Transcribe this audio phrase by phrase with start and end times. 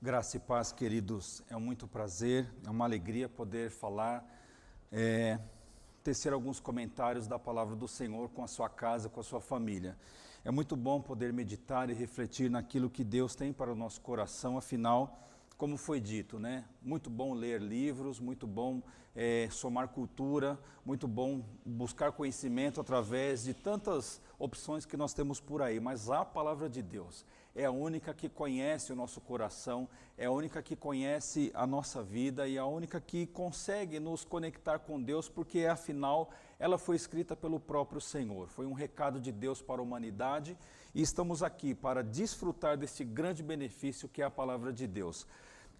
[0.00, 1.42] Graça e paz, queridos.
[1.50, 4.24] É muito prazer, é uma alegria poder falar,
[4.92, 5.40] é,
[6.04, 9.98] tecer alguns comentários da palavra do Senhor com a sua casa, com a sua família.
[10.44, 14.56] É muito bom poder meditar e refletir naquilo que Deus tem para o nosso coração,
[14.56, 15.18] afinal,
[15.56, 16.64] como foi dito, né?
[16.80, 18.80] Muito bom ler livros, muito bom
[19.16, 25.60] é, somar cultura, muito bom buscar conhecimento através de tantas opções que nós temos por
[25.60, 30.26] aí, mas a palavra de Deus é a única que conhece o nosso coração, é
[30.26, 35.02] a única que conhece a nossa vida e a única que consegue nos conectar com
[35.02, 38.48] Deus, porque afinal ela foi escrita pelo próprio Senhor.
[38.48, 40.56] Foi um recado de Deus para a humanidade
[40.94, 45.26] e estamos aqui para desfrutar desse grande benefício que é a palavra de Deus.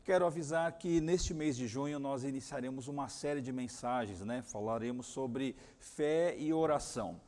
[0.05, 4.43] Quero avisar que neste mês de junho nós iniciaremos uma série de mensagens, né?
[4.43, 7.21] Falaremos sobre fé e oração.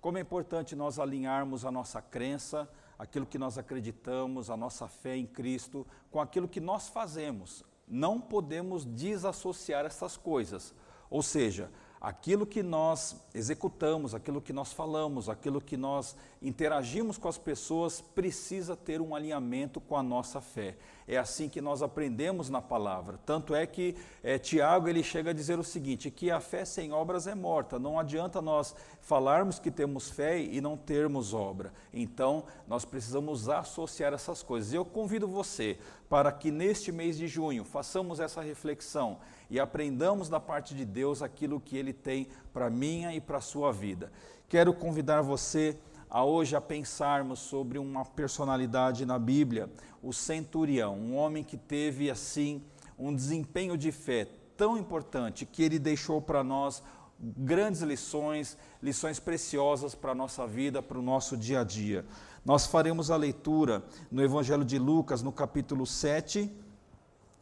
[0.00, 5.16] Como é importante nós alinharmos a nossa crença, aquilo que nós acreditamos, a nossa fé
[5.16, 7.64] em Cristo, com aquilo que nós fazemos.
[7.86, 10.74] Não podemos desassociar essas coisas.
[11.10, 17.28] Ou seja, aquilo que nós executamos, aquilo que nós falamos, aquilo que nós interagimos com
[17.28, 20.76] as pessoas precisa ter um alinhamento com a nossa fé.
[21.06, 23.18] É assim que nós aprendemos na palavra.
[23.24, 26.92] Tanto é que é, Tiago ele chega a dizer o seguinte: que a fé sem
[26.92, 27.78] obras é morta.
[27.78, 31.72] Não adianta nós falarmos que temos fé e não termos obra.
[31.94, 34.72] Então nós precisamos associar essas coisas.
[34.72, 35.78] Eu convido você
[36.08, 39.18] para que neste mês de junho façamos essa reflexão
[39.50, 43.42] e aprendamos da parte de Deus aquilo que Ele tem para minha e para a
[43.42, 44.10] sua vida.
[44.48, 49.70] Quero convidar você a hoje a pensarmos sobre uma personalidade na Bíblia,
[50.02, 52.62] o centurião, um homem que teve assim
[52.98, 56.82] um desempenho de fé tão importante que ele deixou para nós
[57.20, 62.04] grandes lições, lições preciosas para a nossa vida, para o nosso dia a dia.
[62.48, 66.50] Nós faremos a leitura no Evangelho de Lucas, no capítulo 7,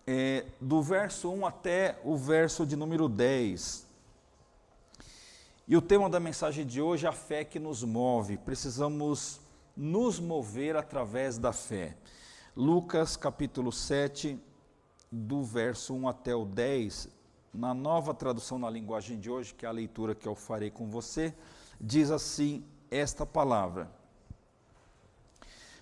[0.05, 3.87] é, do verso 1 até o verso de número 10.
[5.69, 8.37] E o tema da mensagem de hoje é a fé que nos move.
[8.37, 9.41] Precisamos
[9.77, 11.97] nos mover através da fé.
[12.57, 14.37] Lucas capítulo 7,
[15.13, 17.09] do verso 1 até o 10,
[17.55, 20.89] na nova tradução na linguagem de hoje, que é a leitura que eu farei com
[20.89, 21.33] você,
[21.81, 23.89] diz assim esta palavra.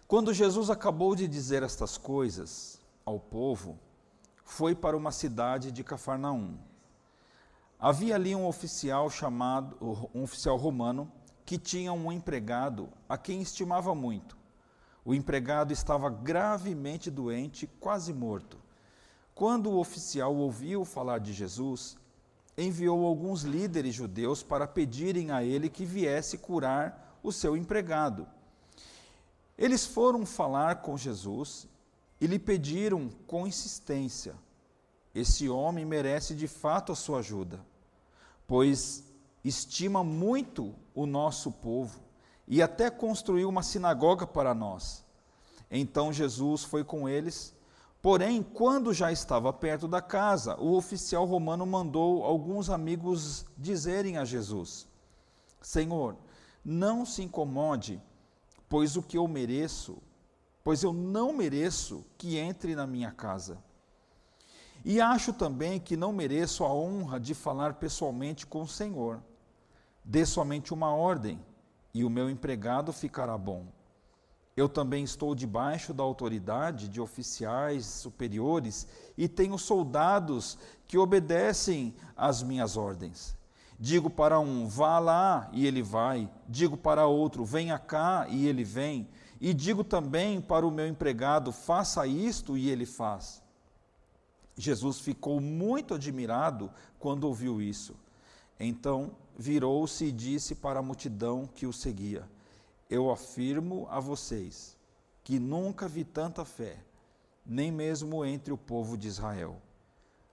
[0.07, 3.79] Quando Jesus acabou de dizer estas coisas ao povo,
[4.45, 6.59] foi para uma cidade de Cafarnaum.
[7.79, 9.77] Havia ali um oficial chamado,
[10.15, 11.11] um oficial romano,
[11.45, 14.37] que tinha um empregado a quem estimava muito.
[15.05, 18.59] O empregado estava gravemente doente, quase morto.
[19.35, 21.97] Quando o oficial ouviu falar de Jesus,
[22.57, 28.27] enviou alguns líderes judeus para pedirem a ele que viesse curar o seu empregado.
[29.57, 31.69] Eles foram falar com Jesus
[32.21, 34.35] e lhe pediram com insistência:
[35.15, 37.65] Esse homem merece de fato a sua ajuda,
[38.47, 39.05] pois
[39.45, 42.01] estima muito o nosso povo
[42.47, 45.05] e até construiu uma sinagoga para nós.
[45.71, 47.55] Então Jesus foi com eles.
[48.03, 54.25] Porém, quando já estava perto da casa, o oficial romano mandou alguns amigos dizerem a
[54.25, 54.87] Jesus:
[55.61, 56.17] Senhor,
[56.63, 58.01] não se incomode,
[58.69, 60.01] pois o que eu mereço
[60.65, 63.59] pois eu não mereço que entre na minha casa.
[64.83, 69.23] E acho também que não mereço a honra de falar pessoalmente com o Senhor.
[70.03, 71.39] Dê somente uma ordem,
[71.93, 73.67] e o meu empregado ficará bom.
[74.57, 78.87] Eu também estou debaixo da autoridade de oficiais superiores
[79.19, 83.37] e tenho soldados que obedecem às minhas ordens.
[83.85, 86.27] Digo para um, vá lá, e ele vai.
[86.49, 89.07] Digo para outro, venha cá, e ele vem.
[89.39, 93.43] E digo também para o meu empregado: faça isto, e ele faz.
[94.57, 97.95] Jesus ficou muito admirado quando ouviu isso.
[98.59, 102.27] Então virou-se e disse para a multidão que o seguia:
[102.89, 104.79] Eu afirmo a vocês
[105.23, 106.79] que nunca vi tanta fé,
[107.45, 109.61] nem mesmo entre o povo de Israel.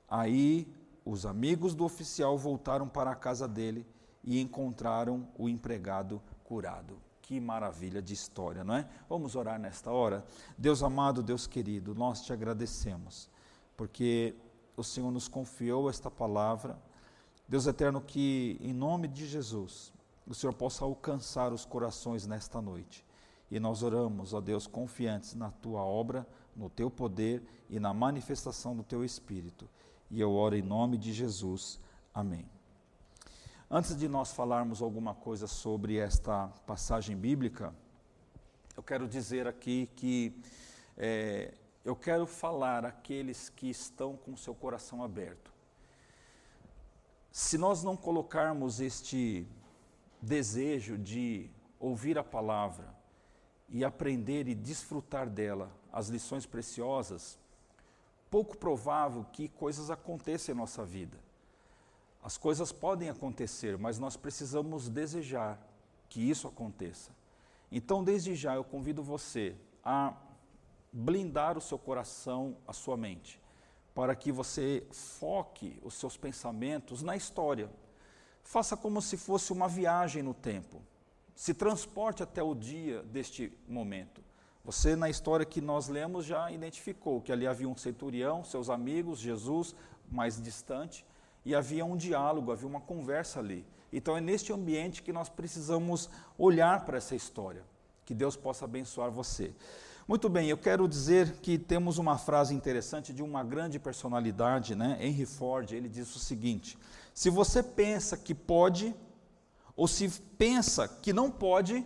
[0.08, 0.74] Aí
[1.06, 3.86] os amigos do oficial voltaram para a casa dele
[4.24, 6.98] e encontraram o empregado curado.
[7.22, 8.88] Que maravilha de história, não é?
[9.10, 10.26] Vamos orar nesta hora.
[10.58, 13.30] Deus amado, Deus querido, nós te agradecemos,
[13.76, 14.36] porque
[14.76, 16.78] o Senhor nos confiou esta palavra.
[17.48, 19.94] Deus eterno, que em nome de Jesus,
[20.28, 23.06] o Senhor possa alcançar os corações nesta noite.
[23.50, 28.76] E nós oramos, ó Deus, confiantes na tua obra, no teu poder e na manifestação
[28.76, 29.70] do teu Espírito.
[30.12, 31.80] E eu oro em nome de Jesus.
[32.14, 32.46] Amém.
[33.70, 37.74] Antes de nós falarmos alguma coisa sobre esta passagem bíblica,
[38.76, 40.38] eu quero dizer aqui que
[40.98, 41.54] é,
[41.86, 45.54] eu quero falar àqueles que estão com seu coração aberto.
[47.32, 49.48] Se nós não colocarmos este
[50.22, 51.50] desejo de
[51.80, 52.94] ouvir a palavra
[53.70, 57.40] e aprender e desfrutar dela, as lições preciosas,
[58.32, 61.20] pouco provável que coisas aconteçam em nossa vida.
[62.24, 65.60] As coisas podem acontecer, mas nós precisamos desejar
[66.08, 67.12] que isso aconteça.
[67.70, 70.14] Então, desde já, eu convido você a
[70.94, 73.42] blindar o seu coração, a sua mente,
[73.94, 77.70] para que você foque os seus pensamentos na história.
[78.44, 80.82] Faça como se fosse uma viagem no tempo.
[81.36, 84.24] Se transporte até o dia deste momento.
[84.64, 89.20] Você, na história que nós lemos, já identificou que ali havia um centurião, seus amigos,
[89.20, 89.76] Jesus
[90.10, 91.06] mais distante,
[91.44, 93.66] e havia um diálogo, havia uma conversa ali.
[93.92, 97.64] Então é neste ambiente que nós precisamos olhar para essa história.
[98.06, 99.54] Que Deus possa abençoar você.
[100.08, 104.98] Muito bem, eu quero dizer que temos uma frase interessante de uma grande personalidade, né?
[105.00, 106.78] Henry Ford, ele diz o seguinte:
[107.14, 108.94] se você pensa que pode,
[109.76, 111.86] ou se pensa que não pode,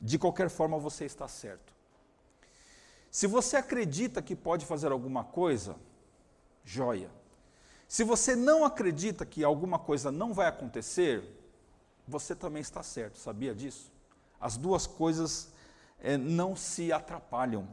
[0.00, 1.75] de qualquer forma você está certo.
[3.16, 5.74] Se você acredita que pode fazer alguma coisa,
[6.62, 7.10] joia.
[7.88, 11.24] Se você não acredita que alguma coisa não vai acontecer,
[12.06, 13.90] você também está certo, sabia disso?
[14.38, 15.48] As duas coisas
[15.98, 17.66] é, não se atrapalham.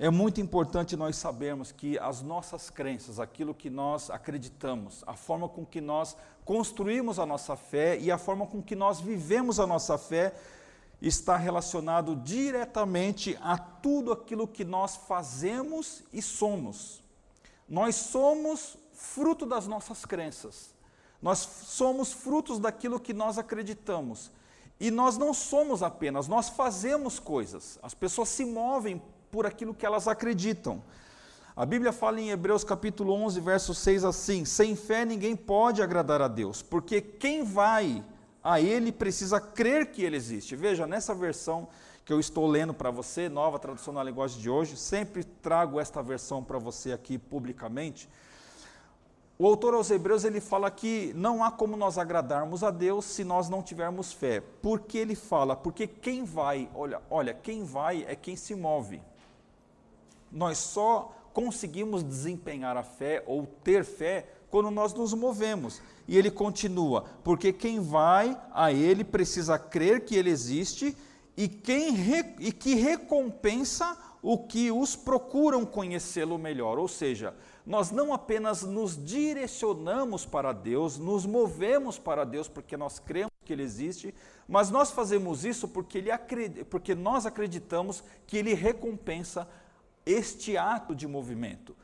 [0.00, 5.50] É muito importante nós sabermos que as nossas crenças, aquilo que nós acreditamos, a forma
[5.50, 6.16] com que nós
[6.46, 10.34] construímos a nossa fé e a forma com que nós vivemos a nossa fé
[11.08, 17.02] está relacionado diretamente a tudo aquilo que nós fazemos e somos.
[17.68, 20.72] Nós somos fruto das nossas crenças.
[21.20, 24.30] Nós somos frutos daquilo que nós acreditamos.
[24.78, 27.78] E nós não somos apenas, nós fazemos coisas.
[27.82, 29.00] As pessoas se movem
[29.30, 30.82] por aquilo que elas acreditam.
[31.54, 36.22] A Bíblia fala em Hebreus capítulo 11, verso 6 assim: Sem fé ninguém pode agradar
[36.22, 38.02] a Deus, porque quem vai
[38.42, 40.56] a Ele precisa crer que Ele existe.
[40.56, 41.68] Veja, nessa versão
[42.04, 46.02] que eu estou lendo para você, nova tradução na linguagem de hoje, sempre trago esta
[46.02, 48.08] versão para você aqui publicamente.
[49.38, 53.24] O autor aos Hebreus ele fala que não há como nós agradarmos a Deus se
[53.24, 54.40] nós não tivermos fé.
[54.60, 55.56] Porque ele fala?
[55.56, 59.02] Porque quem vai, olha, olha, quem vai é quem se move.
[60.30, 65.80] Nós só conseguimos desempenhar a fé ou ter fé quando nós nos movemos.
[66.06, 70.94] E ele continua: porque quem vai a ele precisa crer que ele existe
[71.34, 71.96] e, quem
[72.38, 76.78] e que recompensa o que os procuram conhecê-lo melhor.
[76.78, 77.34] Ou seja,
[77.64, 83.54] nós não apenas nos direcionamos para Deus, nos movemos para Deus porque nós cremos que
[83.54, 84.14] Ele existe,
[84.46, 89.48] mas nós fazemos isso porque, ele porque nós acreditamos que Ele recompensa
[90.04, 91.74] este ato de movimento.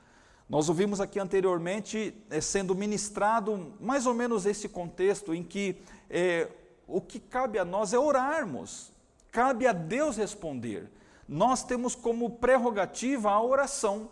[0.49, 5.77] Nós ouvimos aqui anteriormente é, sendo ministrado mais ou menos esse contexto em que
[6.09, 6.49] é,
[6.87, 8.91] o que cabe a nós é orarmos,
[9.31, 10.91] cabe a Deus responder.
[11.29, 14.11] Nós temos como prerrogativa a oração.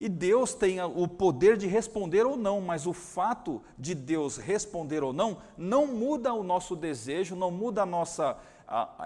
[0.00, 5.02] E Deus tem o poder de responder ou não, mas o fato de Deus responder
[5.02, 8.36] ou não não muda o nosso desejo, não muda a nossa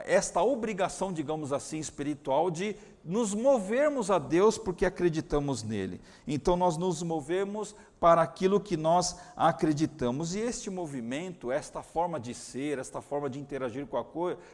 [0.04, 2.74] esta obrigação, digamos assim, espiritual de
[3.04, 6.00] nos movermos a Deus porque acreditamos nele.
[6.26, 10.34] Então nós nos movemos para aquilo que nós acreditamos.
[10.34, 14.02] E este movimento, esta forma de ser, esta forma de interagir com,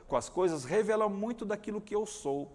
[0.09, 2.51] com as coisas, revela muito daquilo que eu sou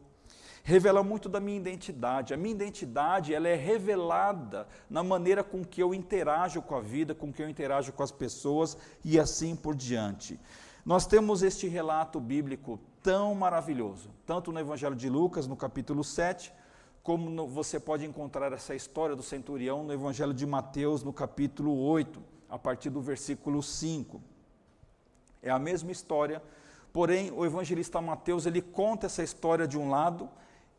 [0.61, 2.33] revela muito da minha identidade.
[2.33, 7.15] A minha identidade ela é revelada na maneira com que eu interajo com a vida,
[7.15, 10.39] com que eu interajo com as pessoas e assim por diante.
[10.85, 16.53] Nós temos este relato bíblico tão maravilhoso, tanto no Evangelho de Lucas, no capítulo 7,
[17.03, 21.77] como no, você pode encontrar essa história do centurião no Evangelho de Mateus, no capítulo
[21.77, 24.21] 8, a partir do versículo 5.
[25.41, 26.41] É a mesma história,
[26.91, 30.29] porém o evangelista Mateus ele conta essa história de um lado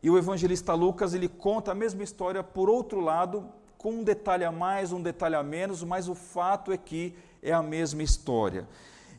[0.02, 4.44] e o evangelista Lucas ele conta a mesma história por outro lado, com um detalhe
[4.44, 8.68] a mais, um detalhe a menos, mas o fato é que é a mesma história.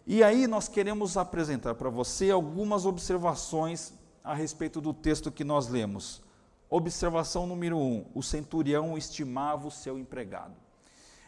[0.06, 3.94] E aí nós queremos apresentar para você algumas observações
[4.24, 6.22] a respeito do texto que nós lemos.
[6.70, 10.56] Observação número um: o centurião estimava o seu empregado.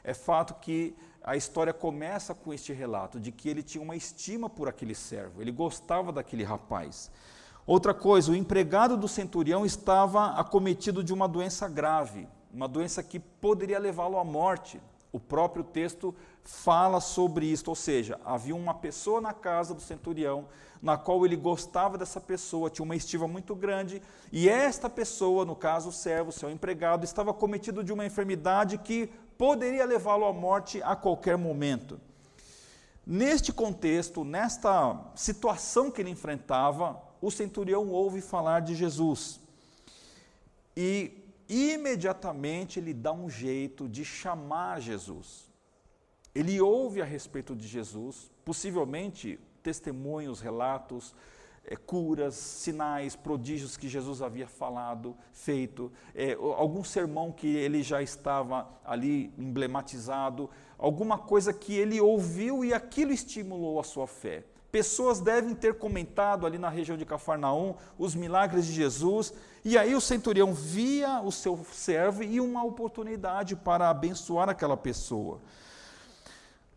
[0.04, 4.50] É fato que a história começa com este relato de que ele tinha uma estima
[4.50, 7.10] por aquele servo, ele gostava daquele rapaz.
[7.66, 13.20] Outra coisa, o empregado do centurião estava acometido de uma doença grave, uma doença que
[13.20, 14.82] poderia levá-lo à morte.
[15.14, 20.48] O próprio texto fala sobre isso, ou seja, havia uma pessoa na casa do centurião,
[20.82, 24.02] na qual ele gostava dessa pessoa, tinha uma estima muito grande,
[24.32, 29.08] e esta pessoa, no caso o servo, seu empregado, estava cometido de uma enfermidade que
[29.38, 32.02] poderia levá-lo à morte a qualquer momento.
[33.06, 39.40] Neste contexto, nesta situação que ele enfrentava, o centurião ouve falar de Jesus.
[40.76, 41.23] E
[41.54, 45.52] imediatamente ele dá um jeito de chamar Jesus.
[46.34, 51.16] Ele ouve a respeito de Jesus, possivelmente testemunhos, relatos,
[51.66, 58.02] é, curas, sinais, prodígios que Jesus havia falado, feito, é, algum sermão que ele já
[58.02, 64.44] estava ali emblematizado, alguma coisa que ele ouviu e aquilo estimulou a sua fé.
[64.74, 69.32] Pessoas devem ter comentado ali na região de Cafarnaum os milagres de Jesus,
[69.64, 75.40] e aí o centurião via o seu servo e uma oportunidade para abençoar aquela pessoa.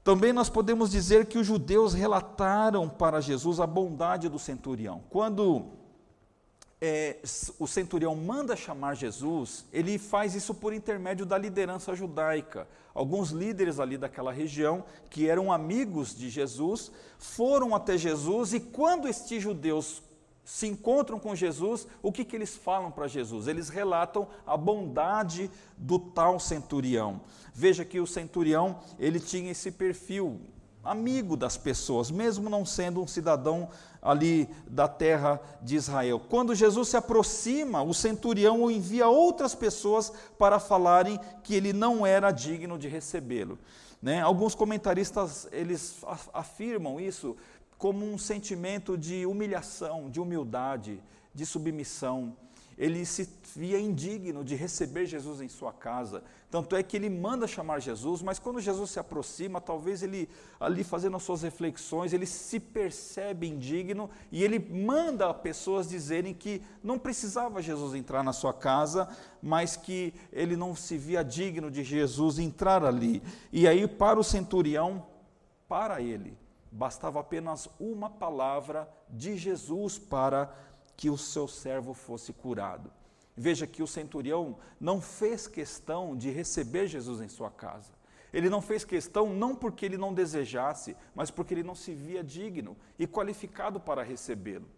[0.05, 5.03] Também nós podemos dizer que os judeus relataram para Jesus a bondade do centurião.
[5.09, 5.65] Quando
[6.81, 7.17] é,
[7.59, 12.69] o centurião manda chamar Jesus, ele faz isso por intermédio da liderança judaica.
[12.95, 19.09] Alguns líderes ali daquela região, que eram amigos de Jesus, foram até Jesus e quando
[19.09, 20.03] estes judeus
[20.45, 23.49] se encontram com Jesus, o que, que eles falam para Jesus?
[23.49, 27.21] Eles relatam a bondade do tal centurião.
[27.53, 30.41] Veja que o centurião, ele tinha esse perfil
[30.87, 33.69] amigo das pessoas, mesmo não sendo um cidadão
[34.01, 36.21] ali da terra de Israel.
[36.31, 42.31] Quando Jesus se aproxima, o centurião envia outras pessoas para falarem que ele não era
[42.31, 43.59] digno de recebê-lo.
[44.01, 44.21] Né?
[44.21, 45.97] Alguns comentaristas eles
[46.33, 47.37] afirmam isso
[47.77, 51.03] como um sentimento de humilhação, de humildade,
[51.35, 52.35] de submissão
[52.79, 56.23] ele se via indigno de receber Jesus em sua casa.
[56.51, 60.29] Tanto é que ele manda chamar Jesus, mas quando Jesus se aproxima, talvez ele,
[60.61, 66.63] ali fazendo as suas reflexões, ele se percebe indigno e ele manda pessoas dizerem que
[66.83, 69.09] não precisava Jesus entrar na sua casa,
[69.43, 73.23] mas que ele não se via digno de Jesus entrar ali.
[73.51, 75.07] E aí, para o centurião,
[75.67, 76.37] para ele,
[76.71, 80.55] bastava apenas uma palavra de Jesus para
[80.97, 82.91] que o seu servo fosse curado.
[83.37, 87.93] Veja que o centurião não fez questão de receber Jesus em sua casa.
[88.33, 92.25] Ele não fez questão não porque ele não desejasse, mas porque ele não se via
[92.25, 94.69] digno e qualificado para recebê-lo.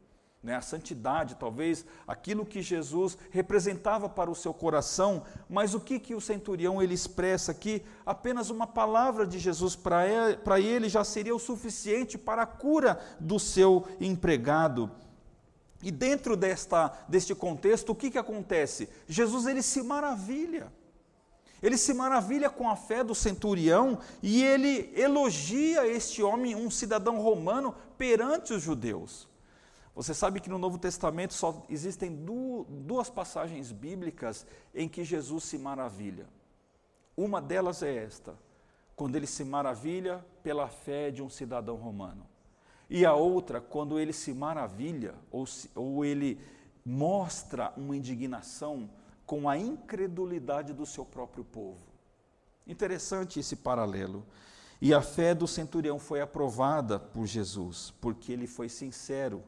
[0.42, 0.54] Né?
[0.54, 6.14] A santidade, talvez aquilo que Jesus representava para o seu coração, mas o que, que
[6.14, 7.82] o centurião ele expressa aqui?
[8.06, 13.00] Apenas uma palavra de Jesus para ele, ele já seria o suficiente para a cura
[13.18, 14.90] do seu empregado.
[15.82, 18.88] E dentro desta, deste contexto, o que, que acontece?
[19.06, 20.72] Jesus ele se maravilha.
[21.62, 27.20] Ele se maravilha com a fé do centurião e ele elogia este homem, um cidadão
[27.20, 29.28] romano, perante os judeus.
[29.94, 32.14] Você sabe que no Novo Testamento só existem
[32.68, 36.28] duas passagens bíblicas em que Jesus se maravilha.
[37.16, 38.38] Uma delas é esta,
[38.94, 42.27] quando ele se maravilha pela fé de um cidadão romano.
[42.88, 46.40] E a outra, quando ele se maravilha ou, se, ou ele
[46.84, 48.88] mostra uma indignação
[49.26, 51.86] com a incredulidade do seu próprio povo.
[52.66, 54.24] Interessante esse paralelo.
[54.80, 59.42] E a fé do centurião foi aprovada por Jesus, porque ele foi sincero.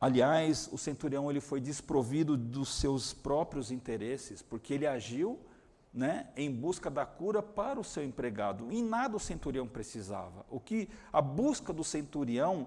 [0.00, 5.38] Aliás, o centurião ele foi desprovido dos seus próprios interesses, porque ele agiu
[5.92, 8.70] né, em busca da cura para o seu empregado.
[8.70, 10.44] Em nada o centurião precisava.
[10.50, 12.66] O que a busca do centurião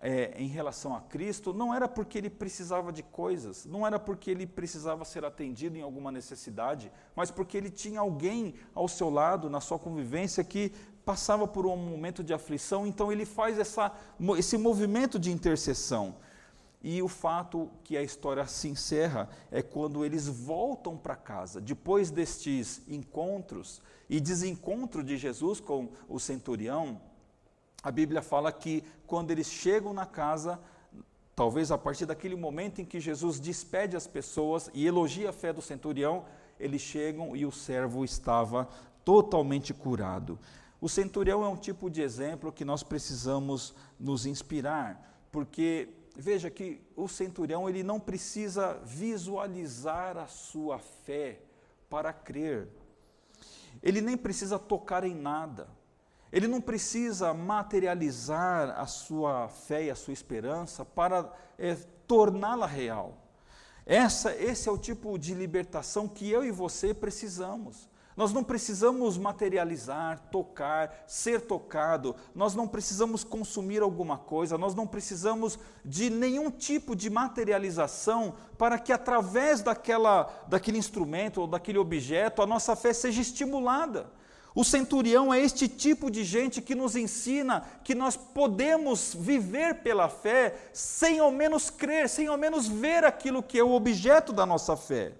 [0.00, 4.30] é, em relação a Cristo não era porque ele precisava de coisas, não era porque
[4.30, 9.48] ele precisava ser atendido em alguma necessidade, mas porque ele tinha alguém ao seu lado,
[9.48, 10.72] na sua convivência, que
[11.04, 13.92] passava por um momento de aflição, então ele faz essa,
[14.36, 16.16] esse movimento de intercessão.
[16.82, 22.10] E o fato que a história se encerra é quando eles voltam para casa, depois
[22.10, 27.00] destes encontros e desencontro de Jesus com o centurião.
[27.82, 30.60] A Bíblia fala que quando eles chegam na casa,
[31.34, 35.52] talvez a partir daquele momento em que Jesus despede as pessoas e elogia a fé
[35.52, 36.24] do centurião,
[36.58, 38.68] eles chegam e o servo estava
[39.04, 40.38] totalmente curado.
[40.80, 46.80] O centurião é um tipo de exemplo que nós precisamos nos inspirar, porque veja que
[46.96, 51.40] o centurião ele não precisa visualizar a sua fé
[51.88, 52.68] para crer.
[53.82, 55.68] Ele nem precisa tocar em nada.
[56.32, 61.74] Ele não precisa materializar a sua fé e a sua esperança para é,
[62.06, 63.16] torná-la real.
[63.84, 67.88] Essa, esse é o tipo de libertação que eu e você precisamos.
[68.16, 74.86] Nós não precisamos materializar, tocar, ser tocado, nós não precisamos consumir alguma coisa, nós não
[74.86, 82.40] precisamos de nenhum tipo de materialização para que através daquela, daquele instrumento ou daquele objeto
[82.40, 84.10] a nossa fé seja estimulada.
[84.54, 90.08] O centurião é este tipo de gente que nos ensina que nós podemos viver pela
[90.08, 94.46] fé sem ao menos crer, sem ao menos ver aquilo que é o objeto da
[94.46, 95.12] nossa fé.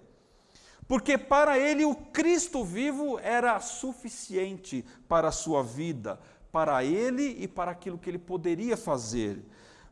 [0.89, 6.21] Porque para ele o Cristo vivo era suficiente para a sua vida,
[6.53, 9.45] para ele e para aquilo que ele poderia fazer.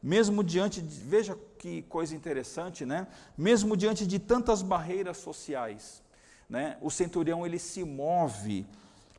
[0.02, 3.06] Mesmo diante de, veja que coisa interessante, né?
[3.36, 6.02] Mesmo diante de tantas barreiras sociais,
[6.48, 6.76] né?
[6.80, 8.66] O centurião ele se move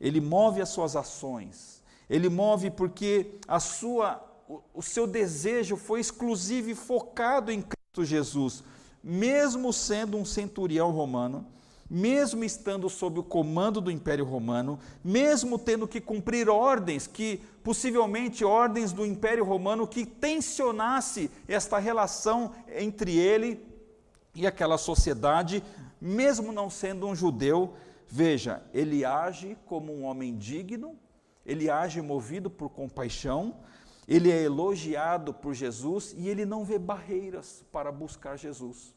[0.00, 6.00] ele move as suas ações, ele move porque a sua, o, o seu desejo foi
[6.00, 8.62] exclusivo e focado em Cristo Jesus,
[9.02, 11.46] mesmo sendo um centurião romano,
[11.88, 18.44] mesmo estando sob o comando do Império Romano, mesmo tendo que cumprir ordens que possivelmente
[18.44, 23.64] ordens do Império Romano que tensionasse esta relação entre ele
[24.34, 25.62] e aquela sociedade,
[26.00, 27.74] mesmo não sendo um judeu,
[28.08, 30.96] Veja, ele age como um homem digno,
[31.44, 33.56] ele age movido por compaixão,
[34.06, 38.94] ele é elogiado por Jesus e ele não vê barreiras para buscar Jesus.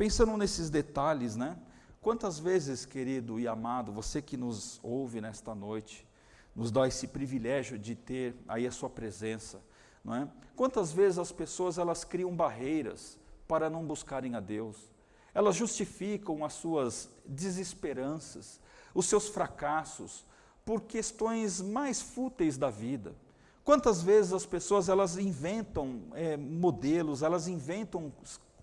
[0.00, 1.58] Pensando nesses detalhes, né?
[2.00, 6.08] Quantas vezes, querido e amado, você que nos ouve nesta noite,
[6.56, 9.60] nos dá esse privilégio de ter aí a sua presença,
[10.02, 10.28] não é?
[10.56, 14.90] Quantas vezes as pessoas elas criam barreiras para não buscarem a Deus?
[15.34, 18.58] Elas justificam as suas desesperanças,
[18.94, 20.24] os seus fracassos,
[20.64, 23.14] por questões mais fúteis da vida.
[23.62, 28.10] Quantas vezes as pessoas elas inventam é, modelos, elas inventam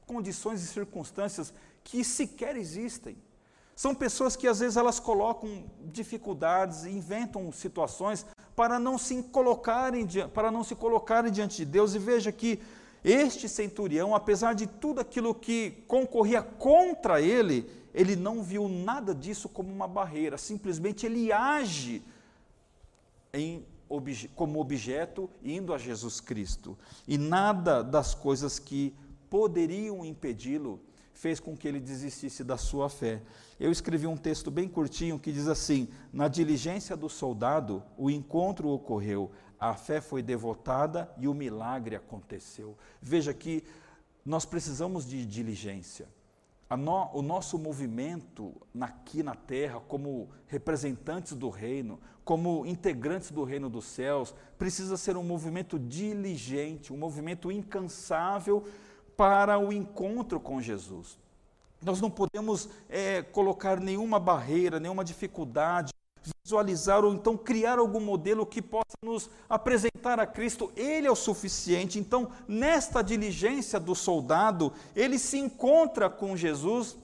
[0.07, 3.15] condições e circunstâncias que sequer existem.
[3.75, 10.49] São pessoas que às vezes elas colocam dificuldades, inventam situações para não se colocarem, para
[10.49, 11.93] não se colocarem diante de Deus.
[11.93, 12.59] E veja que
[13.03, 19.47] este centurião, apesar de tudo aquilo que concorria contra ele, ele não viu nada disso
[19.47, 22.01] como uma barreira, simplesmente ele age
[23.31, 23.63] em,
[24.35, 26.77] como objeto indo a Jesus Cristo.
[27.07, 28.95] E nada das coisas que
[29.29, 30.81] poderiam impedi-lo
[31.17, 33.21] fez com que ele desistisse da sua fé.
[33.59, 38.69] Eu escrevi um texto bem curtinho que diz assim: Na diligência do soldado, o encontro
[38.69, 42.77] ocorreu, a fé foi devotada e o milagre aconteceu.
[43.01, 43.63] Veja que
[44.23, 46.07] nós precisamos de diligência.
[46.69, 53.69] No, o nosso movimento aqui na terra, como representantes do reino, como integrantes do reino
[53.69, 58.65] dos céus, precisa ser um movimento diligente, um movimento incansável
[59.17, 61.17] para o encontro com Jesus.
[61.81, 65.91] Nós não podemos é, colocar nenhuma barreira, nenhuma dificuldade
[66.43, 71.15] visualizar ou então criar algum modelo que possa nos apresentar a Cristo, ele é o
[71.15, 71.99] suficiente.
[71.99, 76.97] Então, nesta diligência do soldado, ele se encontra com Jesus,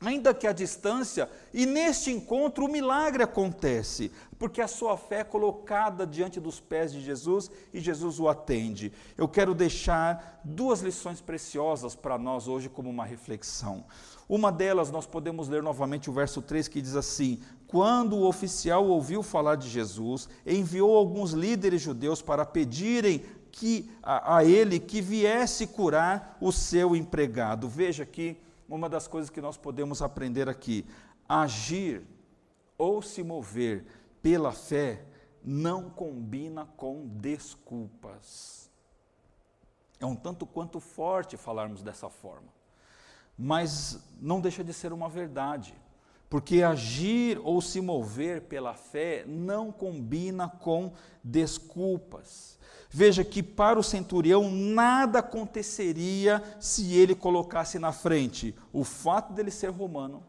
[0.00, 5.24] ainda que à distância, e neste encontro o milagre acontece, porque a sua fé é
[5.24, 8.92] colocada diante dos pés de Jesus e Jesus o atende.
[9.16, 13.84] Eu quero deixar duas lições preciosas para nós hoje como uma reflexão.
[14.28, 18.86] Uma delas, nós podemos ler novamente o verso 3 que diz assim: Quando o oficial
[18.86, 25.00] ouviu falar de Jesus, enviou alguns líderes judeus para pedirem que, a, a ele que
[25.00, 27.68] viesse curar o seu empregado.
[27.68, 28.36] Veja aqui
[28.68, 30.86] uma das coisas que nós podemos aprender aqui:
[31.28, 32.06] agir
[32.76, 33.86] ou se mover
[34.22, 35.04] pela fé
[35.42, 38.70] não combina com desculpas.
[39.98, 42.56] É um tanto quanto forte falarmos dessa forma
[43.36, 45.74] mas não deixa de ser uma verdade,
[46.28, 52.58] porque agir ou se mover pela fé não combina com desculpas.
[52.90, 59.50] Veja que para o centurião nada aconteceria se ele colocasse na frente o fato dele
[59.50, 60.22] ser romano,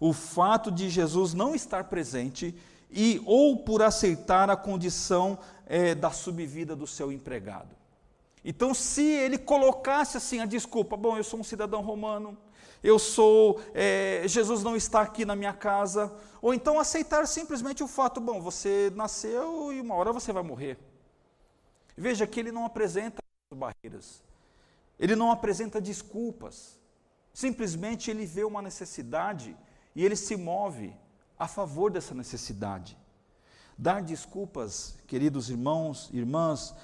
[0.00, 2.54] o fato de Jesus não estar presente
[2.90, 7.74] e ou por aceitar a condição é, da subvida do seu empregado.
[8.44, 12.38] Então, se ele colocasse assim a desculpa, bom, eu sou um cidadão romano,
[12.82, 17.88] eu sou, é, Jesus não está aqui na minha casa, ou então aceitar simplesmente o
[17.88, 20.78] fato, bom, você nasceu e uma hora você vai morrer.
[21.96, 23.22] Veja que ele não apresenta
[23.54, 24.22] barreiras,
[24.98, 26.78] ele não apresenta desculpas,
[27.32, 29.56] simplesmente ele vê uma necessidade
[29.94, 30.94] e ele se move
[31.38, 32.96] a favor dessa necessidade.
[33.78, 36.74] Dar desculpas, queridos irmãos, irmãs,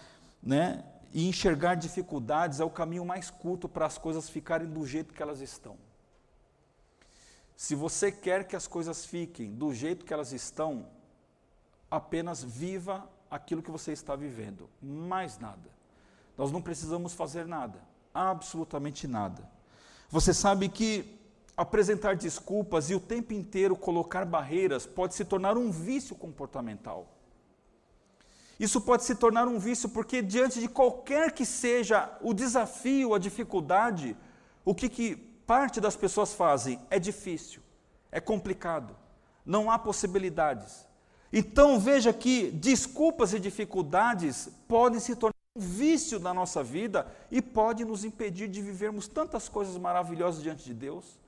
[0.42, 5.12] né, e enxergar dificuldades é o caminho mais curto para as coisas ficarem do jeito
[5.12, 5.77] que elas estão.
[7.55, 10.87] Se você quer que as coisas fiquem do jeito que elas estão,
[11.90, 15.70] apenas viva aquilo que você está vivendo, mais nada.
[16.37, 17.79] Nós não precisamos fazer nada,
[18.14, 19.48] absolutamente nada.
[20.09, 21.18] Você sabe que
[21.57, 27.07] apresentar desculpas e o tempo inteiro colocar barreiras pode se tornar um vício comportamental.
[28.62, 33.18] Isso pode se tornar um vício porque, diante de qualquer que seja o desafio, a
[33.18, 34.16] dificuldade,
[34.64, 36.79] o que, que parte das pessoas fazem?
[36.88, 37.61] É difícil,
[38.12, 38.94] é complicado,
[39.44, 40.87] não há possibilidades.
[41.33, 47.42] Então veja que desculpas e dificuldades podem se tornar um vício na nossa vida e
[47.42, 51.18] pode nos impedir de vivermos tantas coisas maravilhosas diante de Deus.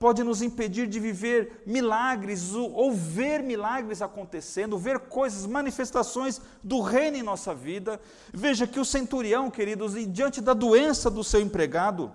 [0.00, 7.18] Pode nos impedir de viver milagres ou ver milagres acontecendo, ver coisas, manifestações do reino
[7.18, 8.00] em nossa vida.
[8.32, 12.10] Veja que o centurião, queridos, diante da doença do seu empregado,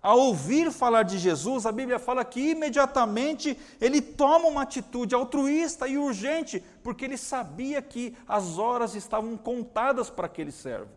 [0.00, 5.86] ao ouvir falar de Jesus, a Bíblia fala que imediatamente ele toma uma atitude altruísta
[5.86, 10.88] e urgente, porque ele sabia que as horas estavam contadas para aquele servo.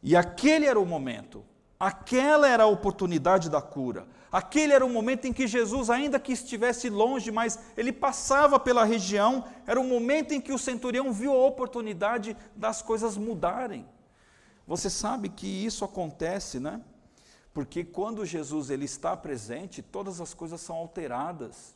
[0.00, 1.44] E aquele era o momento,
[1.80, 6.32] aquela era a oportunidade da cura, aquele era o momento em que Jesus, ainda que
[6.32, 11.32] estivesse longe, mas ele passava pela região, era o momento em que o centurião viu
[11.32, 13.86] a oportunidade das coisas mudarem.
[14.66, 16.80] Você sabe que isso acontece, né?
[17.54, 21.74] Porque quando Jesus ele está presente, todas as coisas são alteradas.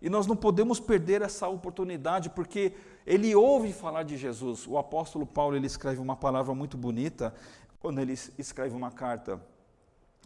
[0.00, 2.72] E nós não podemos perder essa oportunidade, porque
[3.06, 4.66] ele ouve falar de Jesus.
[4.66, 7.32] O apóstolo Paulo ele escreve uma palavra muito bonita
[7.78, 9.40] quando ele escreve uma carta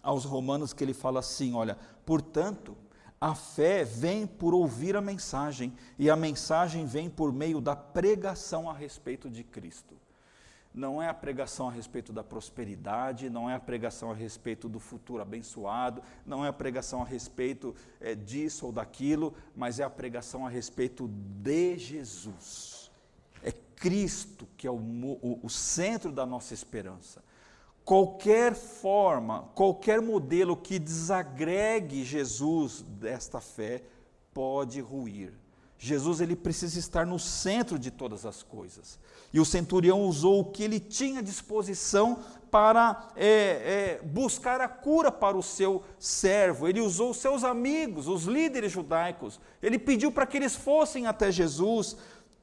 [0.07, 2.77] aos romanos que ele fala assim, olha, portanto,
[3.21, 8.71] a fé vem por ouvir a mensagem, e a mensagem vem por meio da pregação
[8.71, 9.97] a respeito de Cristo
[10.77, 14.79] não é a pregação a respeito da prosperidade, não é a pregação a respeito do
[14.79, 19.91] futuro abençoado, não é a pregação a respeito é, disso ou daquilo, mas é a
[19.91, 22.91] pregação a respeito de Jesus.
[23.43, 27.25] É Cristo que é o, o, o centro da nossa esperança.
[27.87, 33.83] Qualquer forma, qualquer modelo que desagregue Jesus desta fé
[34.35, 35.33] pode ruir
[35.79, 38.99] Jesus ele precisa estar no centro de todas as coisas.
[39.33, 42.19] E o centurião usou o que ele tinha à disposição
[42.51, 46.67] para é, é, buscar a cura para o seu servo.
[46.67, 49.39] Ele usou os seus amigos, os líderes judaicos.
[49.63, 51.97] Ele pediu para que eles fossem até Jesus,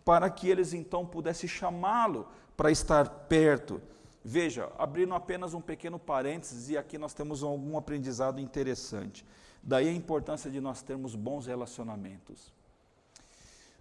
[0.05, 3.81] para que eles então pudessem chamá-lo para estar perto.
[4.23, 9.25] Veja, abrindo apenas um pequeno parênteses, e aqui nós temos algum aprendizado interessante.
[9.61, 12.53] Daí a importância de nós termos bons relacionamentos.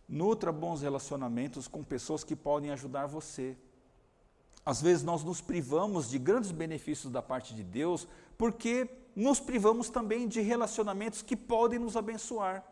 [0.08, 3.56] Nutra bons relacionamentos com pessoas que podem ajudar você.
[4.64, 9.88] Às vezes nós nos privamos de grandes benefícios da parte de Deus porque nos privamos
[9.88, 12.64] também de relacionamentos que podem nos abençoar.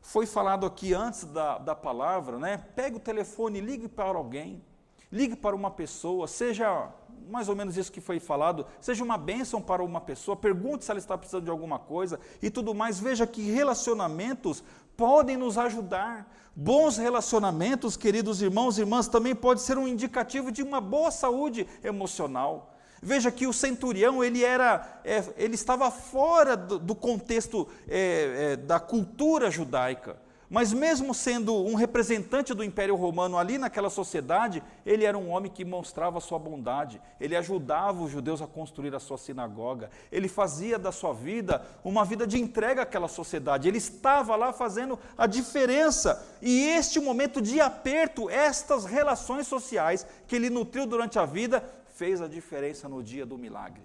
[0.00, 2.58] Foi falado aqui antes da, da palavra, né?
[2.74, 4.62] Pegue o telefone, ligue para alguém,
[5.10, 6.92] ligue para uma pessoa, seja
[7.30, 10.90] mais ou menos isso que foi falado, seja uma bênção para uma pessoa, pergunte se
[10.90, 12.98] ela está precisando de alguma coisa e tudo mais.
[12.98, 14.62] Veja que relacionamentos
[14.96, 16.30] podem nos ajudar.
[16.54, 21.66] Bons relacionamentos, queridos irmãos e irmãs, também pode ser um indicativo de uma boa saúde
[21.82, 22.74] emocional.
[23.00, 28.56] Veja que o centurião ele era, é, ele estava fora do, do contexto é, é,
[28.56, 30.16] da cultura judaica.
[30.52, 35.50] Mas, mesmo sendo um representante do Império Romano ali naquela sociedade, ele era um homem
[35.50, 40.78] que mostrava sua bondade, ele ajudava os judeus a construir a sua sinagoga, ele fazia
[40.78, 46.22] da sua vida uma vida de entrega àquela sociedade, ele estava lá fazendo a diferença.
[46.42, 52.20] E este momento de aperto, estas relações sociais que ele nutriu durante a vida, fez
[52.20, 53.84] a diferença no dia do milagre.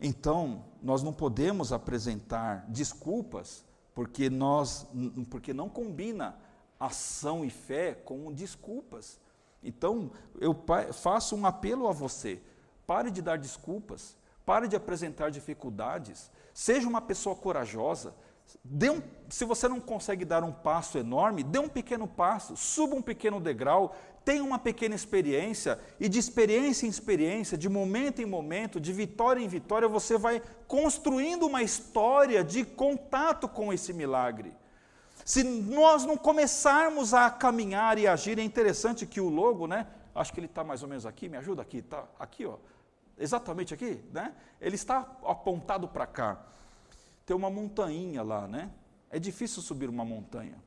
[0.00, 3.65] Então, nós não podemos apresentar desculpas
[3.96, 4.86] porque nós
[5.30, 6.36] porque não combina
[6.78, 9.18] ação e fé com desculpas.
[9.64, 10.54] Então, eu
[10.92, 12.42] faço um apelo a você:
[12.86, 18.14] pare de dar desculpas, pare de apresentar dificuldades, seja uma pessoa corajosa.
[18.62, 22.94] Dê um, se você não consegue dar um passo enorme, dê um pequeno passo, suba
[22.94, 23.96] um pequeno degrau,
[24.26, 29.40] tenha uma pequena experiência, e de experiência em experiência, de momento em momento, de vitória
[29.40, 34.52] em vitória, você vai construindo uma história de contato com esse milagre.
[35.24, 39.86] Se nós não começarmos a caminhar e agir, é interessante que o logo, né?
[40.12, 42.56] Acho que ele está mais ou menos aqui, me ajuda aqui, tá aqui, ó,
[43.16, 44.34] exatamente aqui, né?
[44.60, 46.44] Ele está apontado para cá.
[47.24, 48.72] Tem uma montanha lá, né?
[49.08, 50.65] É difícil subir uma montanha.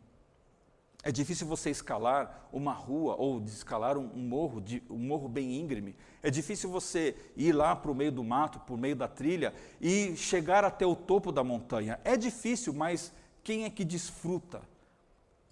[1.01, 5.57] É difícil você escalar uma rua ou escalar um, um morro, de, um morro bem
[5.57, 5.95] íngreme.
[6.21, 10.15] É difícil você ir lá para o meio do mato, por meio da trilha e
[10.17, 11.99] chegar até o topo da montanha.
[12.03, 14.61] É difícil, mas quem é que desfruta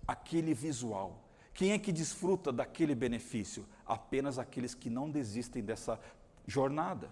[0.06, 1.24] aquele visual?
[1.54, 3.66] Quem é que desfruta daquele benefício?
[3.86, 5.98] Apenas aqueles que não desistem dessa
[6.46, 7.10] jornada.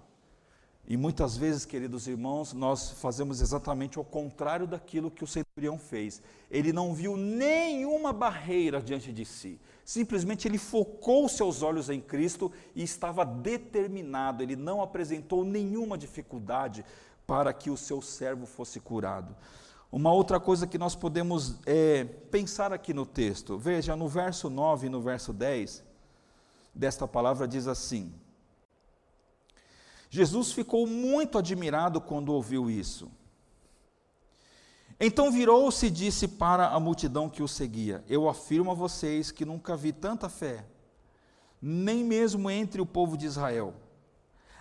[0.87, 6.21] E muitas vezes, queridos irmãos, nós fazemos exatamente o contrário daquilo que o centurião fez.
[6.49, 9.59] Ele não viu nenhuma barreira diante de si.
[9.83, 16.85] Simplesmente ele focou seus olhos em Cristo e estava determinado, ele não apresentou nenhuma dificuldade
[17.25, 19.35] para que o seu servo fosse curado.
[19.91, 24.85] Uma outra coisa que nós podemos é, pensar aqui no texto, veja, no verso 9
[24.85, 25.83] e no verso 10,
[26.73, 28.13] desta palavra diz assim:
[30.15, 33.11] Jesus ficou muito admirado quando ouviu isso.
[34.97, 39.43] Então virou-se e disse para a multidão que o seguia: Eu afirmo a vocês que
[39.43, 40.65] nunca vi tanta fé,
[41.61, 43.73] nem mesmo entre o povo de Israel.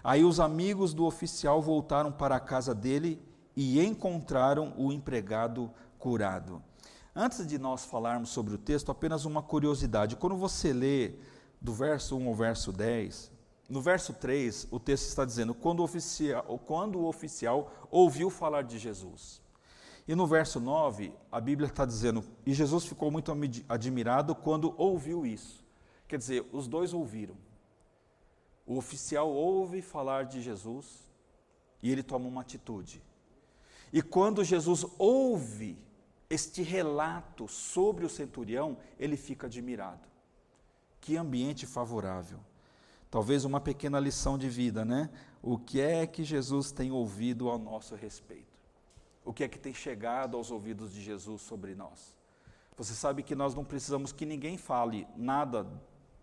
[0.02, 3.22] Aí os amigos do oficial voltaram para a casa dele
[3.54, 6.60] e encontraram o empregado curado.
[7.14, 10.16] Antes de nós falarmos sobre o texto, apenas uma curiosidade.
[10.16, 11.14] Quando você lê
[11.60, 13.32] do verso 1 ao verso 10,
[13.68, 18.62] no verso 3, o texto está dizendo: quando o oficial, quando o oficial ouviu falar
[18.62, 19.42] de Jesus.
[20.06, 23.32] E no verso 9, a Bíblia está dizendo: e Jesus ficou muito
[23.68, 25.64] admirado quando ouviu isso.
[26.06, 27.36] Quer dizer, os dois ouviram.
[28.66, 31.06] O oficial ouve falar de Jesus
[31.82, 33.02] e ele toma uma atitude.
[33.92, 35.78] E quando Jesus ouve
[36.28, 40.06] este relato sobre o centurião, ele fica admirado.
[41.00, 42.40] Que ambiente favorável.
[43.14, 45.08] Talvez uma pequena lição de vida, né?
[45.40, 48.58] O que é que Jesus tem ouvido ao nosso respeito?
[49.24, 52.16] O que é que tem chegado aos ouvidos de Jesus sobre nós?
[52.76, 55.64] Você sabe que nós não precisamos que ninguém fale nada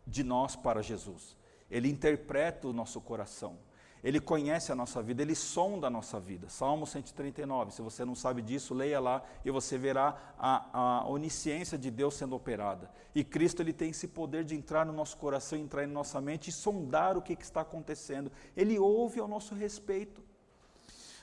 [0.06, 1.38] de nós para Jesus.
[1.69, 3.58] Ele interpreta o nosso coração.
[4.03, 6.49] Ele conhece a nossa vida, ele sonda a nossa vida.
[6.49, 7.71] Salmo 139.
[7.71, 12.15] Se você não sabe disso, leia lá e você verá a, a onisciência de Deus
[12.15, 12.89] sendo operada.
[13.13, 16.49] E Cristo ele tem esse poder de entrar no nosso coração, entrar em nossa mente
[16.49, 18.31] e sondar o que, que está acontecendo.
[18.57, 20.21] Ele ouve ao nosso respeito.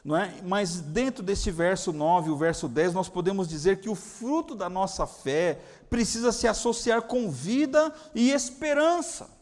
[0.04, 0.40] Não é?
[0.44, 4.70] Mas dentro desse verso 9, o verso 10, nós podemos dizer que o fruto da
[4.70, 5.58] nossa fé
[5.90, 9.36] precisa se associar com vida e esperança.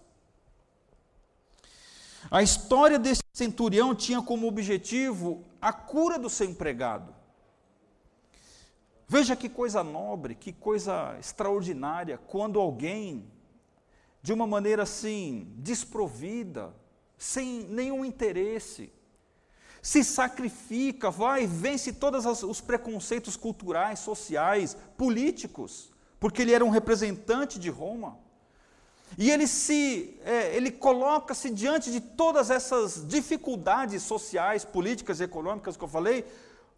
[2.30, 7.14] A história desse centurião tinha como objetivo a cura do seu empregado.
[9.06, 13.30] Veja que coisa nobre, que coisa extraordinária, quando alguém,
[14.22, 16.74] de uma maneira assim, desprovida,
[17.18, 18.90] sem nenhum interesse,
[19.82, 27.58] se sacrifica, vai, vence todos os preconceitos culturais, sociais, políticos, porque ele era um representante
[27.58, 28.18] de Roma.
[29.18, 35.76] E ele se, é, ele coloca-se diante de todas essas dificuldades sociais, políticas e econômicas
[35.76, 36.24] que eu falei,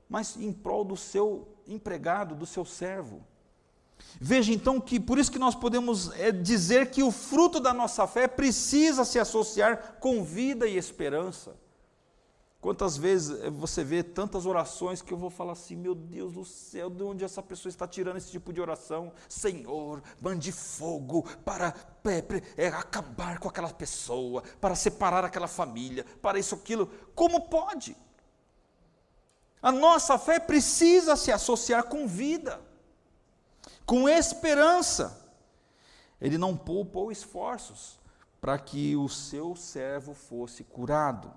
[0.08, 3.22] mas em prol do seu empregado, do seu servo.
[4.20, 8.06] Veja então que por isso que nós podemos é, dizer que o fruto da nossa
[8.06, 11.56] fé precisa se associar com vida e esperança.
[12.60, 16.44] Quantas vezes eh, você vê tantas orações que eu vou falar assim, meu Deus do
[16.44, 19.12] céu, de onde essa pessoa está tirando esse tipo de oração?
[19.28, 21.72] Senhor, mande fogo para
[22.56, 26.88] é, é, acabar com aquela pessoa, para separar aquela família, para isso, aquilo.
[27.14, 27.96] Como pode?
[29.62, 32.60] A nossa fé precisa se associar com vida,
[33.86, 35.32] com esperança.
[36.20, 38.00] Ele não poupou esforços
[38.40, 41.32] para que o seu servo fosse curado.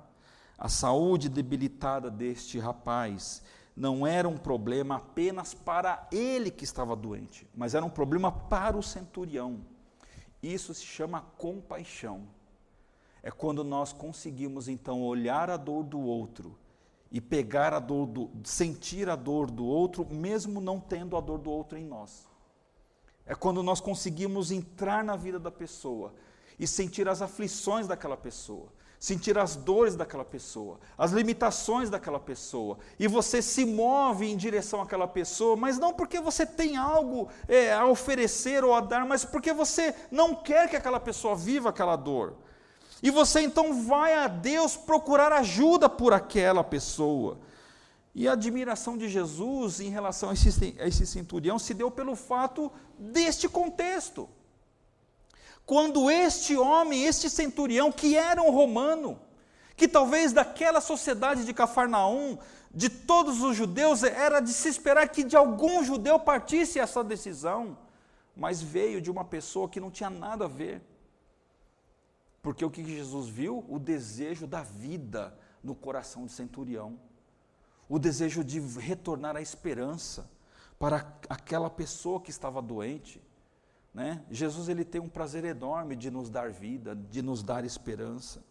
[0.62, 3.42] A saúde debilitada deste rapaz
[3.76, 8.78] não era um problema apenas para ele que estava doente, mas era um problema para
[8.78, 9.66] o centurião.
[10.42, 12.28] Isso se chama compaixão.
[13.24, 16.56] É quando nós conseguimos então olhar a dor do outro
[17.12, 21.40] e pegar a dor do sentir a dor do outro, mesmo não tendo a dor
[21.40, 22.30] do outro em nós.
[23.26, 26.14] É quando nós conseguimos entrar na vida da pessoa
[26.60, 28.68] e sentir as aflições daquela pessoa
[29.02, 34.80] sentir as dores daquela pessoa, as limitações daquela pessoa, e você se move em direção
[34.80, 39.26] àquela pessoa, mas não porque você tem algo é, a oferecer ou a dar, mas
[39.26, 42.36] porque você não quer que aquela pessoa viva aquela dor.
[43.02, 47.40] E você então vai a Deus procurar ajuda por aquela pessoa.
[48.14, 52.16] E a admiração de Jesus em relação a esse, a esse centurião se deu pelo
[52.16, 54.30] fato deste contexto
[55.72, 59.18] quando este homem, este centurião, que era um romano,
[59.74, 62.38] que talvez daquela sociedade de Cafarnaum,
[62.76, 67.78] de todos os judeus, era de se esperar que de algum judeu partisse essa decisão,
[68.36, 70.82] mas veio de uma pessoa que não tinha nada a ver.
[72.42, 73.64] Porque o que Jesus viu?
[73.70, 77.00] O desejo da vida no coração do centurião,
[77.88, 80.30] o desejo de retornar à esperança
[80.78, 83.22] para aquela pessoa que estava doente.
[83.94, 84.24] Né?
[84.30, 88.44] Jesus ele tem um prazer enorme de nos dar vida, de nos dar esperança.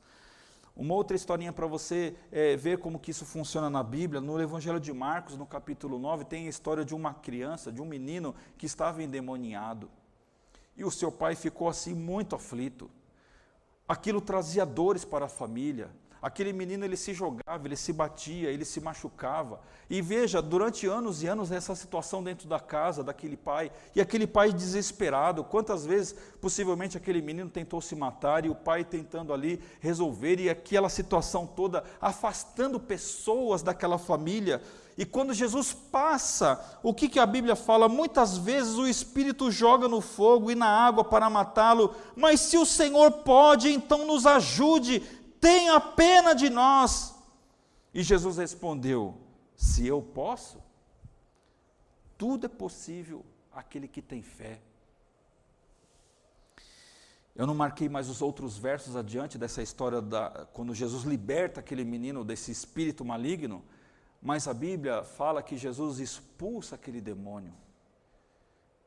[0.76, 4.80] Uma outra historinha para você é, ver como que isso funciona na Bíblia, no Evangelho
[4.80, 8.66] de Marcos, no capítulo 9, tem a história de uma criança, de um menino que
[8.66, 9.90] estava endemoniado.
[10.76, 12.90] E o seu pai ficou assim muito aflito.
[13.86, 15.90] Aquilo trazia dores para a família,
[16.22, 19.60] Aquele menino ele se jogava, ele se batia, ele se machucava.
[19.88, 24.26] E veja, durante anos e anos essa situação dentro da casa daquele pai, e aquele
[24.26, 29.62] pai desesperado, quantas vezes possivelmente aquele menino tentou se matar e o pai tentando ali
[29.80, 34.62] resolver e aquela situação toda afastando pessoas daquela família.
[34.98, 37.88] E quando Jesus passa, o que, que a Bíblia fala?
[37.88, 42.66] Muitas vezes o Espírito joga no fogo e na água para matá-lo, mas se o
[42.66, 45.02] Senhor pode, então nos ajude
[45.40, 47.14] tenha pena de nós.
[47.92, 49.18] E Jesus respondeu:
[49.56, 50.62] Se eu posso,
[52.16, 54.60] tudo é possível aquele que tem fé.
[57.34, 61.84] Eu não marquei mais os outros versos adiante dessa história da quando Jesus liberta aquele
[61.84, 63.64] menino desse espírito maligno,
[64.20, 67.54] mas a Bíblia fala que Jesus expulsa aquele demônio.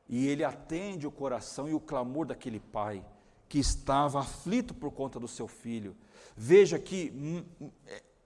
[0.08, 3.04] E ele atende o coração e o clamor daquele pai
[3.48, 5.96] que estava aflito por conta do seu filho.
[6.36, 7.70] Veja que hum, hum,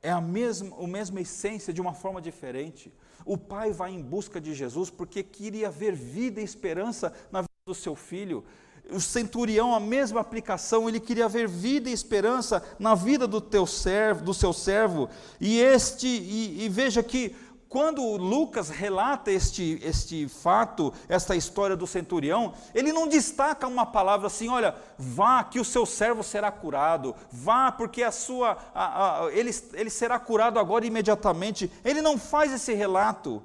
[0.03, 2.93] é a mesma, a mesma essência de uma forma diferente.
[3.25, 7.49] O pai vai em busca de Jesus porque queria ver vida e esperança na vida
[7.67, 8.45] do seu filho.
[8.91, 13.67] O centurião, a mesma aplicação, ele queria ver vida e esperança na vida do teu
[13.67, 15.11] servo, do seu servo.
[15.39, 17.37] E este, e, e veja que
[17.69, 24.27] quando Lucas relata este, este fato, esta história do centurião, ele não destaca uma palavra
[24.27, 29.33] assim, olha, vá que o seu servo será curado, vá porque a sua, a, a,
[29.33, 31.71] ele, ele será curado agora imediatamente.
[31.85, 33.43] Ele não faz esse relato,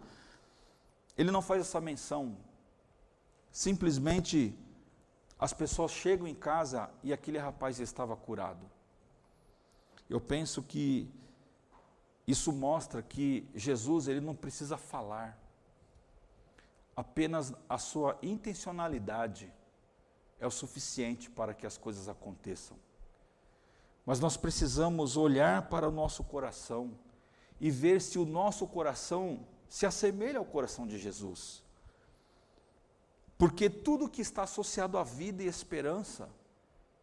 [1.17, 2.37] ele não faz essa menção.
[3.51, 4.57] Simplesmente
[5.37, 8.71] as pessoas chegam em casa e aquele rapaz estava curado.
[10.09, 11.11] Eu penso que
[12.27, 15.37] isso mostra que Jesus ele não precisa falar.
[16.95, 19.51] Apenas a sua intencionalidade
[20.39, 22.77] é o suficiente para que as coisas aconteçam.
[24.05, 26.97] Mas nós precisamos olhar para o nosso coração
[27.59, 31.63] e ver se o nosso coração se assemelha ao coração de Jesus.
[33.37, 36.29] Porque tudo que está associado à vida e esperança,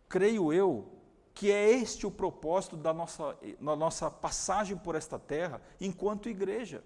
[0.08, 0.99] creio eu,
[1.34, 6.82] que é este o propósito da nossa, da nossa passagem por esta terra enquanto igreja.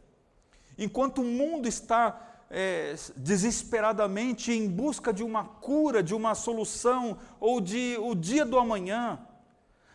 [0.76, 7.60] Enquanto o mundo está é, desesperadamente em busca de uma cura, de uma solução, ou
[7.60, 9.18] de o dia do amanhã,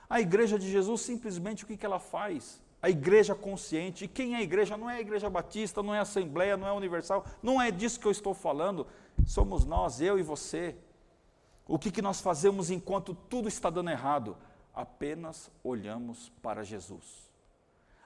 [0.10, 2.62] a igreja de Jesus simplesmente o que, que ela faz?
[2.82, 4.06] A igreja consciente.
[4.06, 4.78] E quem é a igreja?
[4.78, 7.70] Não é a igreja batista, não é a assembleia, não é a universal, não é
[7.70, 8.88] disso que eu estou falando.
[9.26, 10.76] Somos nós, eu e você.
[11.70, 14.36] O que, que nós fazemos enquanto tudo está dando errado?
[14.74, 17.30] Apenas olhamos para Jesus.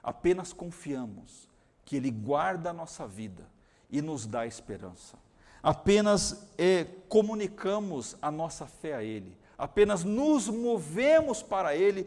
[0.02, 1.48] Apenas confiamos
[1.82, 3.48] que Ele guarda a nossa vida
[3.88, 5.16] e nos dá esperança.
[5.62, 9.34] Apenas é, comunicamos a nossa fé a Ele.
[9.56, 12.06] Apenas nos movemos para Ele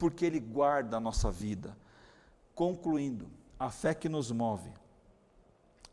[0.00, 1.76] porque Ele guarda a nossa vida.
[2.56, 4.72] Concluindo, a fé que nos move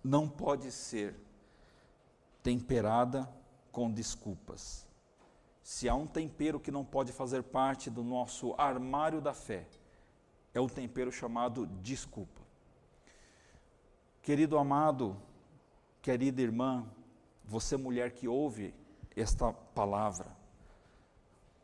[0.03, 1.13] não pode ser
[2.41, 3.29] temperada
[3.71, 4.87] com desculpas.
[5.61, 9.67] Se há um tempero que não pode fazer parte do nosso armário da fé,
[10.53, 12.41] é o tempero chamado desculpa.
[14.21, 15.15] Querido amado,
[16.01, 16.85] querida irmã,
[17.43, 18.73] você mulher que ouve
[19.15, 20.35] esta palavra,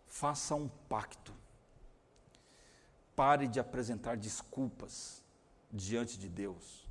[0.07, 1.33] faça um pacto.
[3.15, 5.23] Pare de apresentar desculpas
[5.71, 6.87] diante de Deus.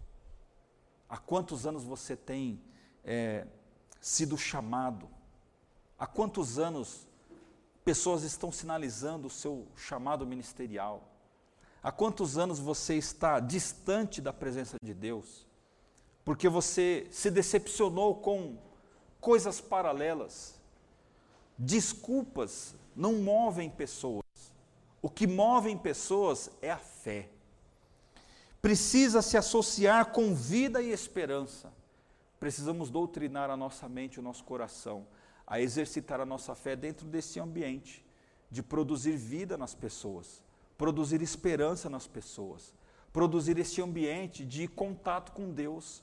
[1.09, 2.63] Há quantos anos você tem
[3.05, 3.47] é,
[4.05, 5.09] sido chamado
[5.99, 7.07] Há quantos anos
[7.85, 11.03] pessoas estão sinalizando o seu chamado ministerial?
[11.83, 15.47] Há quantos anos você está distante da presença de Deus?
[16.25, 18.59] Porque você se decepcionou com
[19.21, 20.55] coisas paralelas.
[21.57, 24.25] Desculpas não movem pessoas.
[25.01, 27.29] O que move pessoas é a fé.
[28.61, 31.73] Precisa se associar com vida e esperança.
[32.45, 35.07] Precisamos doutrinar a nossa mente, o nosso coração
[35.47, 38.05] a exercitar a nossa fé dentro desse ambiente,
[38.51, 40.43] de produzir vida nas pessoas,
[40.77, 42.75] produzir esperança nas pessoas,
[43.15, 46.03] produzir esse ambiente de contato com Deus.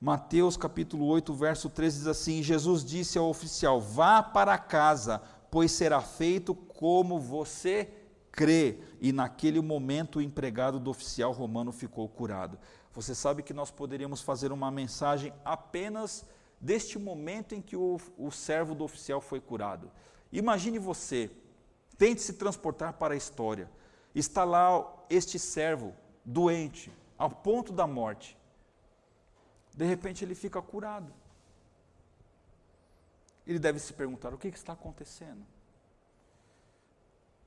[0.00, 5.70] Mateus capítulo 8, verso 13 diz assim: Jesus disse ao oficial: Vá para casa, pois
[5.70, 7.88] será feito como você
[8.32, 8.80] crê.
[9.00, 12.58] E naquele momento o empregado do oficial romano ficou curado.
[12.94, 16.24] Você sabe que nós poderíamos fazer uma mensagem apenas
[16.60, 19.90] deste momento em que o, o servo do oficial foi curado.
[20.32, 21.30] Imagine você,
[21.98, 23.70] tente se transportar para a história.
[24.14, 28.36] Está lá este servo doente, ao ponto da morte
[29.74, 31.12] de repente ele fica curado.
[33.46, 35.44] Ele deve se perguntar: o que, que está acontecendo?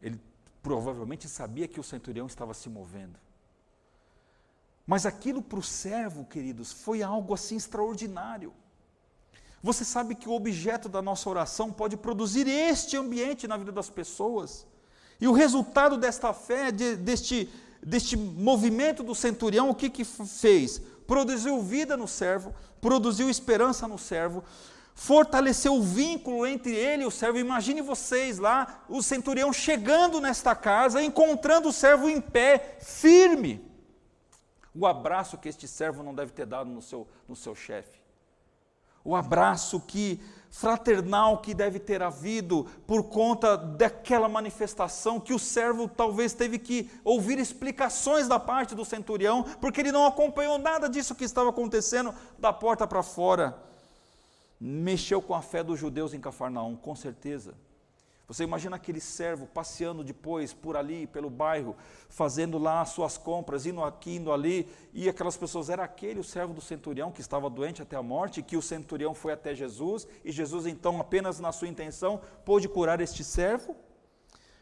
[0.01, 0.19] Ele
[0.61, 3.17] provavelmente sabia que o centurião estava se movendo.
[4.87, 8.53] Mas aquilo para o servo, queridos, foi algo assim extraordinário.
[9.61, 13.89] Você sabe que o objeto da nossa oração pode produzir este ambiente na vida das
[13.89, 14.65] pessoas.
[15.19, 17.49] E o resultado desta fé, de, deste,
[17.83, 20.81] deste movimento do centurião, o que, que fez?
[21.07, 24.43] produziu vida no servo, produziu esperança no servo,
[24.93, 27.39] fortaleceu o vínculo entre ele e o servo.
[27.39, 33.65] Imagine vocês lá, o centurião chegando nesta casa, encontrando o servo em pé, firme.
[34.77, 37.97] O abraço que este servo não deve ter dado no seu, no seu chefe.
[39.03, 40.21] O abraço que
[40.51, 46.91] fraternal que deve ter havido por conta daquela manifestação que o servo talvez teve que
[47.03, 52.13] ouvir explicações da parte do centurião, porque ele não acompanhou nada disso que estava acontecendo
[52.37, 53.57] da porta para fora.
[54.59, 57.55] Mexeu com a fé dos judeus em Cafarnaum, com certeza.
[58.27, 61.77] Você imagina aquele servo passeando depois por ali, pelo bairro,
[62.09, 66.23] fazendo lá as suas compras, indo aqui, indo ali, e aquelas pessoas, era aquele o
[66.25, 70.05] servo do centurião que estava doente até a morte, que o centurião foi até Jesus,
[70.25, 73.73] e Jesus então, apenas na sua intenção, pôde curar este servo?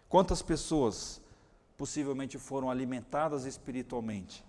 [0.08, 1.20] Quantas pessoas
[1.76, 4.46] possivelmente foram alimentadas espiritualmente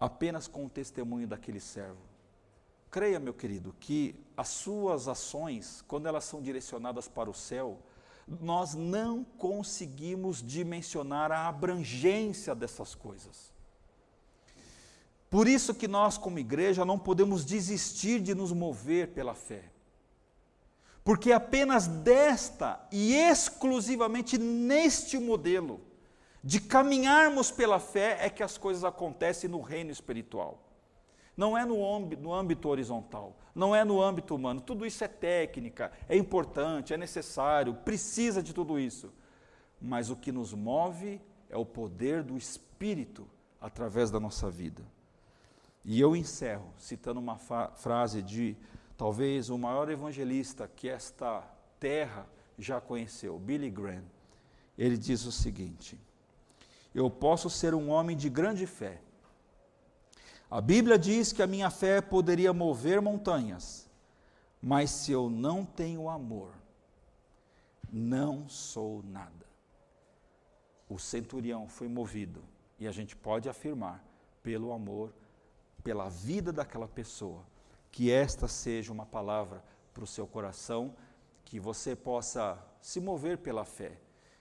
[0.00, 2.00] apenas com o testemunho daquele servo?
[2.90, 7.78] Creia, meu querido, que as suas ações, quando elas são direcionadas para o céu,
[8.26, 13.54] nós não conseguimos dimensionar a abrangência dessas coisas.
[15.30, 19.70] Por isso que nós, como igreja, não podemos desistir de nos mover pela fé.
[21.04, 25.80] Porque apenas desta e exclusivamente neste modelo
[26.42, 30.65] de caminharmos pela fé é que as coisas acontecem no reino espiritual.
[31.36, 34.60] Não é no âmbito, no âmbito horizontal, não é no âmbito humano.
[34.60, 39.12] Tudo isso é técnica, é importante, é necessário, precisa de tudo isso.
[39.80, 41.20] Mas o que nos move
[41.50, 43.28] é o poder do Espírito
[43.60, 44.82] através da nossa vida.
[45.84, 48.56] E eu encerro citando uma frase de
[48.96, 51.42] talvez o maior evangelista que esta
[51.78, 52.26] terra
[52.58, 54.04] já conheceu, Billy Graham.
[54.76, 55.98] Ele diz o seguinte:
[56.94, 59.00] Eu posso ser um homem de grande fé,
[60.50, 63.88] a Bíblia diz que a minha fé poderia mover montanhas,
[64.62, 66.52] mas se eu não tenho amor,
[67.92, 69.46] não sou nada.
[70.88, 72.44] O centurião foi movido,
[72.78, 74.04] e a gente pode afirmar,
[74.42, 75.12] pelo amor,
[75.82, 77.42] pela vida daquela pessoa,
[77.90, 80.94] que esta seja uma palavra para o seu coração,
[81.44, 83.98] que você possa se mover pela fé.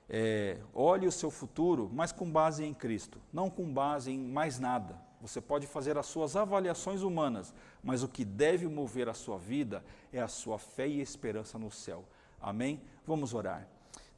[0.07, 4.59] É, olhe o seu futuro, mas com base em Cristo, não com base em mais
[4.59, 5.04] nada.
[5.25, 7.51] Você pode fazer as suas avaliações humanas,
[7.83, 11.71] mas o que deve mover a sua vida é a sua fé e esperança no
[11.71, 12.05] céu.
[12.39, 12.79] Amém?
[13.07, 13.67] Vamos orar.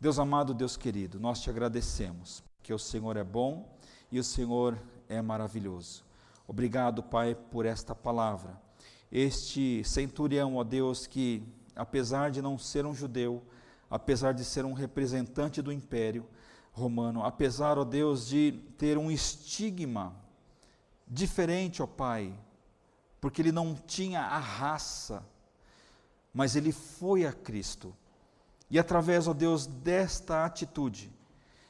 [0.02, 3.74] Deus amado, Deus querido, nós te agradecemos, que o Senhor é bom
[4.12, 4.78] e o Senhor
[5.08, 6.04] é maravilhoso.
[6.46, 8.62] Obrigado, Pai, por esta palavra.
[9.10, 11.42] Este centurião, ó Deus, que
[11.74, 13.42] apesar de não ser um judeu,
[13.90, 16.28] apesar de ser um representante do império
[16.74, 20.27] romano, apesar, ó Deus, de ter um estigma
[21.08, 22.34] diferente, ó Pai,
[23.20, 25.24] porque ele não tinha a raça,
[26.34, 27.96] mas ele foi a Cristo.
[28.70, 31.12] E através, ó Deus, desta atitude,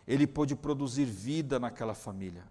[0.08, 2.44] ele pôde produzir vida naquela família.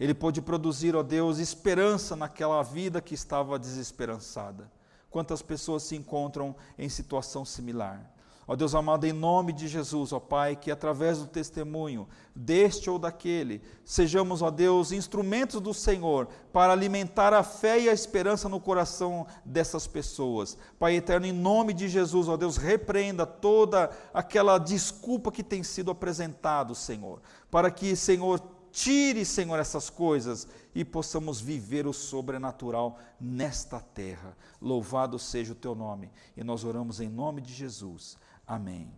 [0.00, 4.70] Ele pôde produzir, ó Deus, esperança naquela vida que estava desesperançada.
[5.10, 8.11] Quantas pessoas se encontram em situação similar?
[8.52, 12.98] Ó Deus amado, em nome de Jesus, ó Pai, que através do testemunho deste ou
[12.98, 18.60] daquele, sejamos, ó Deus, instrumentos do Senhor para alimentar a fé e a esperança no
[18.60, 20.58] coração dessas pessoas.
[20.78, 25.90] Pai eterno, em nome de Jesus, ó Deus, repreenda toda aquela desculpa que tem sido
[25.90, 28.38] apresentado, Senhor, para que, Senhor,
[28.70, 34.36] tire, Senhor, essas coisas e possamos viver o sobrenatural nesta terra.
[34.60, 36.10] Louvado seja o teu nome.
[36.36, 38.18] E nós oramos em nome de Jesus.
[38.46, 38.90] Amém.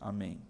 [0.00, 0.40] Amém.